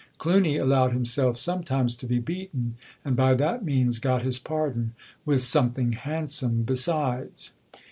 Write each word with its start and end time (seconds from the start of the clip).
Cluny 0.17 0.57
allowed 0.57 0.93
himself 0.93 1.37
sometimes 1.37 1.93
to 1.97 2.07
be 2.07 2.17
beaten; 2.17 2.73
and 3.05 3.15
by 3.15 3.35
that 3.35 3.63
means 3.63 3.99
got 3.99 4.23
his 4.23 4.39
pardon, 4.39 4.95
with 5.27 5.43
something 5.43 5.91
handsome 5.91 6.63
besides." 6.63 7.51